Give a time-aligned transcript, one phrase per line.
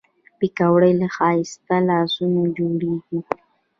[0.39, 3.19] پکورې له ښایسته لاسونو جوړېږي